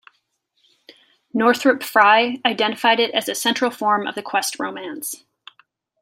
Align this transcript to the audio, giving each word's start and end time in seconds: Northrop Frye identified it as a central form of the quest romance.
Northrop 1.31 1.83
Frye 1.83 2.39
identified 2.43 2.99
it 2.99 3.13
as 3.13 3.29
a 3.29 3.35
central 3.35 3.69
form 3.69 4.07
of 4.07 4.15
the 4.15 4.23
quest 4.23 4.55
romance. 4.59 5.25